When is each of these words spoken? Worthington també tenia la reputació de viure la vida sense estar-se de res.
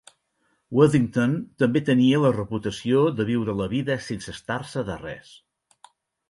Worthington 0.77 1.35
també 1.63 1.81
tenia 1.89 2.21
la 2.23 2.31
reputació 2.37 3.03
de 3.19 3.27
viure 3.29 3.55
la 3.61 3.69
vida 3.75 3.99
sense 4.07 4.35
estar-se 4.39 4.85
de 4.89 4.97
res. 5.05 5.37